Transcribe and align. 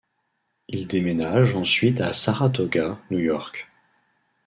Ils 0.67 0.87
déménagent 0.87 1.53
ensuite 1.53 2.01
à 2.01 2.11
Saratoga, 2.11 2.97
New 3.11 3.19
York. 3.19 3.67